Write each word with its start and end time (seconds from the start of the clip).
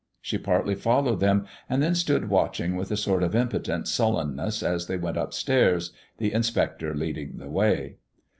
She 0.19 0.39
partly 0.39 0.73
followed 0.73 1.19
them 1.19 1.45
and 1.69 1.79
then 1.83 1.93
stood 1.93 2.27
watching 2.27 2.75
with 2.75 2.89
a 2.89 2.97
sort 2.97 3.21
of 3.21 3.35
impotent 3.35 3.87
sullenness 3.87 4.63
as 4.63 4.87
they 4.87 4.97
went 4.97 5.15
up 5.15 5.31
stairs, 5.31 5.91
the 6.17 6.33
inspector 6.33 6.95
leading 6.95 7.37
the 7.37 7.49
way. 7.51 7.97